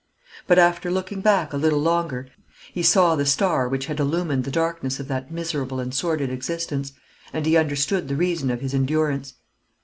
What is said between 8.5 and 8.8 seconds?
his